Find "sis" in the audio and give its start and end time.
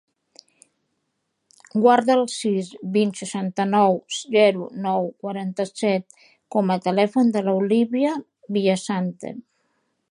2.35-2.71